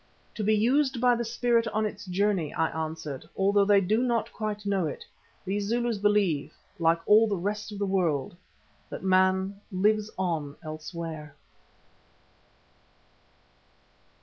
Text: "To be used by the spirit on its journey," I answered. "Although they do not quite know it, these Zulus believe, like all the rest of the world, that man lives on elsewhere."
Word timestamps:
"To 0.33 0.43
be 0.43 0.55
used 0.55 0.99
by 0.99 1.13
the 1.15 1.23
spirit 1.23 1.67
on 1.67 1.85
its 1.85 2.07
journey," 2.07 2.51
I 2.55 2.69
answered. 2.69 3.29
"Although 3.37 3.65
they 3.65 3.81
do 3.81 4.01
not 4.01 4.33
quite 4.33 4.65
know 4.65 4.87
it, 4.87 5.05
these 5.45 5.67
Zulus 5.67 5.99
believe, 5.99 6.55
like 6.79 6.99
all 7.05 7.27
the 7.27 7.35
rest 7.37 7.71
of 7.71 7.77
the 7.77 7.85
world, 7.85 8.35
that 8.89 9.03
man 9.03 9.61
lives 9.71 10.09
on 10.17 10.55
elsewhere." 10.63 11.35